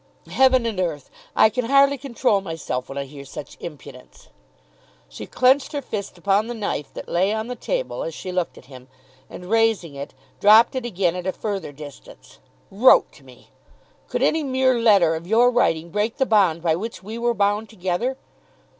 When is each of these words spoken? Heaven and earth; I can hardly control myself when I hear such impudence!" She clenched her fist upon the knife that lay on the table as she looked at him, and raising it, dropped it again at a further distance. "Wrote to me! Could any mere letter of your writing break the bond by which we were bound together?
Heaven 0.31 0.65
and 0.65 0.79
earth; 0.79 1.11
I 1.35 1.49
can 1.49 1.65
hardly 1.65 1.95
control 1.95 2.41
myself 2.41 2.89
when 2.89 2.97
I 2.97 3.03
hear 3.05 3.23
such 3.23 3.55
impudence!" 3.59 4.29
She 5.07 5.27
clenched 5.27 5.73
her 5.73 5.81
fist 5.83 6.17
upon 6.17 6.47
the 6.47 6.55
knife 6.55 6.91
that 6.95 7.07
lay 7.07 7.31
on 7.31 7.45
the 7.45 7.55
table 7.55 8.03
as 8.03 8.15
she 8.15 8.31
looked 8.31 8.57
at 8.57 8.65
him, 8.65 8.87
and 9.29 9.47
raising 9.51 9.93
it, 9.93 10.15
dropped 10.39 10.73
it 10.75 10.87
again 10.87 11.15
at 11.15 11.27
a 11.27 11.31
further 11.31 11.71
distance. 11.71 12.39
"Wrote 12.71 13.11
to 13.11 13.23
me! 13.23 13.51
Could 14.07 14.23
any 14.23 14.41
mere 14.41 14.79
letter 14.81 15.13
of 15.13 15.27
your 15.27 15.51
writing 15.51 15.91
break 15.91 16.17
the 16.17 16.25
bond 16.25 16.63
by 16.63 16.75
which 16.75 17.03
we 17.03 17.19
were 17.19 17.35
bound 17.35 17.69
together? 17.69 18.17